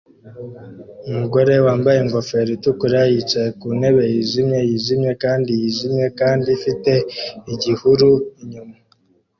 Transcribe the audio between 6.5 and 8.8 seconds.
ifite igihuru inyuma